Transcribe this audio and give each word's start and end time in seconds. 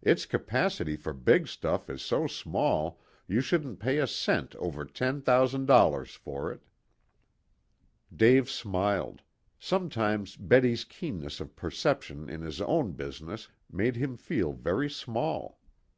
"Its 0.00 0.24
capacity 0.24 0.96
for 0.96 1.12
big 1.12 1.46
stuff 1.46 1.90
is 1.90 2.00
so 2.00 2.26
small 2.26 2.98
you 3.26 3.42
shouldn't 3.42 3.78
pay 3.78 3.98
a 3.98 4.06
cent 4.06 4.56
over 4.56 4.82
ten 4.82 5.20
thousand 5.20 5.66
dollars 5.66 6.14
for 6.14 6.50
it." 6.50 6.62
Dave 8.16 8.48
smiled. 8.48 9.20
Sometimes 9.58 10.36
Betty's 10.36 10.84
keenness 10.86 11.38
of 11.38 11.54
perception 11.54 12.30
in 12.30 12.40
his 12.40 12.62
own 12.62 12.92
business 12.92 13.48
made 13.70 13.96
him 13.96 14.16
feel 14.16 14.54
very 14.54 14.88
small. 14.88 15.58